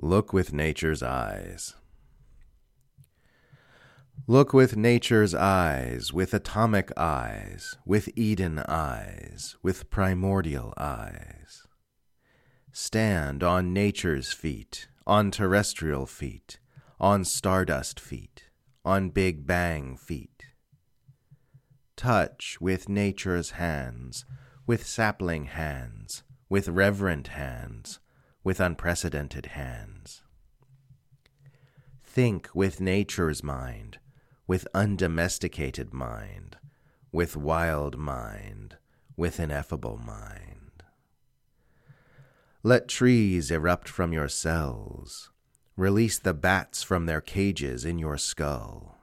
[0.00, 1.74] Look with nature's eyes.
[4.26, 11.66] Look with nature's eyes, with atomic eyes, with Eden eyes, with primordial eyes.
[12.72, 16.58] Stand on nature's feet, on terrestrial feet,
[17.00, 18.50] on stardust feet,
[18.84, 20.44] on Big Bang feet.
[21.96, 24.26] Touch with nature's hands,
[24.66, 28.00] with sapling hands, with reverent hands,
[28.46, 30.22] with unprecedented hands.
[32.04, 33.98] Think with nature's mind,
[34.46, 36.56] with undomesticated mind,
[37.10, 38.76] with wild mind,
[39.16, 40.84] with ineffable mind.
[42.62, 45.32] Let trees erupt from your cells.
[45.76, 49.00] Release the bats from their cages in your skull.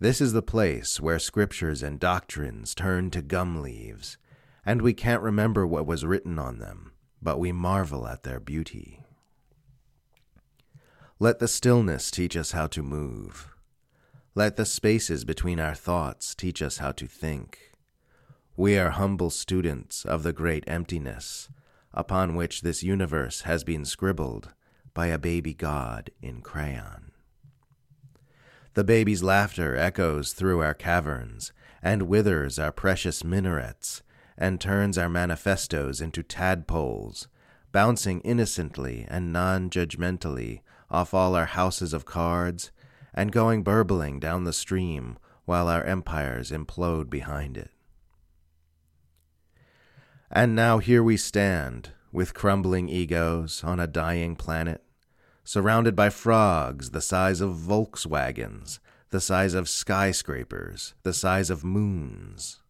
[0.00, 4.16] This is the place where scriptures and doctrines turn to gum leaves,
[4.64, 9.04] and we can't remember what was written on them but we marvel at their beauty.
[11.18, 13.48] Let the stillness teach us how to move.
[14.34, 17.72] Let the spaces between our thoughts teach us how to think.
[18.56, 21.48] We are humble students of the great emptiness
[21.92, 24.54] upon which this universe has been scribbled
[24.94, 27.12] by a baby god in crayon.
[28.74, 34.02] The baby's laughter echoes through our caverns and withers our precious minarets
[34.38, 37.26] and turns our manifestos into tadpoles,
[37.72, 42.70] bouncing innocently and non judgmentally off all our houses of cards,
[43.12, 47.70] and going burbling down the stream while our empires implode behind it.
[50.30, 54.82] And now here we stand, with crumbling egos on a dying planet,
[55.42, 58.78] surrounded by frogs the size of Volkswagens,
[59.10, 62.60] the size of skyscrapers, the size of moons.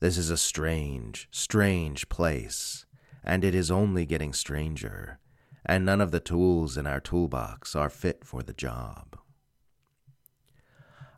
[0.00, 2.86] This is a strange, strange place,
[3.24, 5.18] and it is only getting stranger,
[5.66, 9.18] and none of the tools in our toolbox are fit for the job.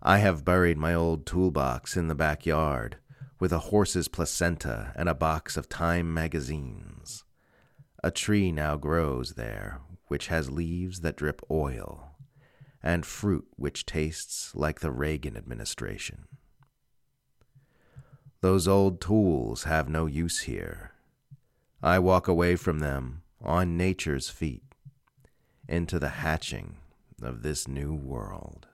[0.03, 2.97] I have buried my old toolbox in the backyard
[3.39, 7.25] with a horse's placenta and a box of Time magazines.
[8.03, 12.17] A tree now grows there which has leaves that drip oil,
[12.83, 16.27] and fruit which tastes like the Reagan administration.
[18.43, 20.93] Those old tools have no use here.
[21.83, 24.63] I walk away from them on nature's feet
[25.69, 26.77] into the hatching
[27.23, 28.67] of this new world.